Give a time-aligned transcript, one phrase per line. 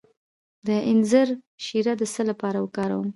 [0.67, 1.27] د انځر
[1.65, 3.09] شیره د څه لپاره وکاروم؟